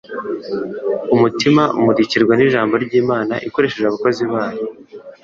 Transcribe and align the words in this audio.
Umutima 1.15 1.63
umurikirwa 1.79 2.33
n'Ijambo 2.35 2.73
ry'Imana, 2.85 3.33
ikoresheje 3.47 3.85
abakozi 3.87 4.23
bayo 4.31 4.63